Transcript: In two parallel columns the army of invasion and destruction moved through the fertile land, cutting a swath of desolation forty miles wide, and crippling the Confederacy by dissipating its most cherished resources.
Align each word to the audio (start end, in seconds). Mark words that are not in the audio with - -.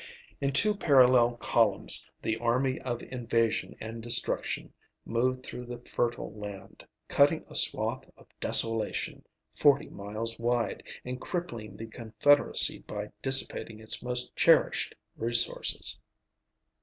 In 0.39 0.51
two 0.51 0.75
parallel 0.75 1.35
columns 1.37 2.09
the 2.23 2.35
army 2.37 2.79
of 2.79 3.03
invasion 3.03 3.75
and 3.79 4.01
destruction 4.01 4.73
moved 5.05 5.43
through 5.45 5.67
the 5.67 5.77
fertile 5.77 6.33
land, 6.33 6.83
cutting 7.07 7.45
a 7.47 7.55
swath 7.55 8.09
of 8.17 8.25
desolation 8.39 9.23
forty 9.53 9.89
miles 9.89 10.39
wide, 10.39 10.81
and 11.05 11.21
crippling 11.21 11.77
the 11.77 11.85
Confederacy 11.85 12.79
by 12.79 13.11
dissipating 13.21 13.79
its 13.79 14.01
most 14.01 14.35
cherished 14.35 14.95
resources. 15.17 15.99